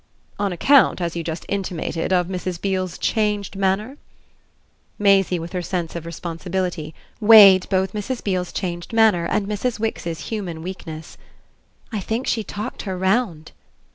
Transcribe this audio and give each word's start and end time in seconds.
"On 0.39 0.51
account, 0.51 0.99
as 0.99 1.15
you 1.15 1.23
just 1.23 1.45
intimated, 1.47 2.11
of 2.11 2.25
Mrs. 2.25 2.59
Beale's 2.59 2.97
changed 2.97 3.55
manner?" 3.55 3.97
Maisie, 4.97 5.37
with 5.37 5.53
her 5.53 5.61
sense 5.61 5.95
of 5.95 6.07
responsibility, 6.07 6.95
weighed 7.19 7.69
both 7.69 7.93
Mrs. 7.93 8.23
Beale's 8.23 8.51
changed 8.51 8.93
manner 8.93 9.25
and 9.27 9.45
Mrs. 9.45 9.79
Wix's 9.79 10.21
human 10.31 10.63
weakness. 10.63 11.19
"I 11.91 11.99
think 11.99 12.25
she 12.25 12.43
talked 12.43 12.81
her 12.81 12.97
round." 12.97 13.51